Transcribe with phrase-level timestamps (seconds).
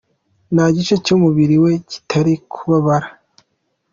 [0.53, 3.07] Nta gice cy'umubiri we kitari kubabara.